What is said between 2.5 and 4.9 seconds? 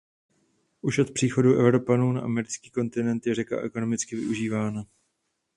kontinent je řeka ekonomicky využívána.